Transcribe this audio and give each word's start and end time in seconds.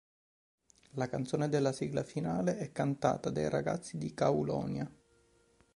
La 0.95 1.07
canzone 1.07 1.47
della 1.47 1.71
sigla 1.71 2.03
finale 2.03 2.57
è 2.57 2.71
cantata 2.71 3.29
dai 3.29 3.49
ragazzi 3.51 3.99
di 3.99 4.15
Caulonia. 4.15 4.91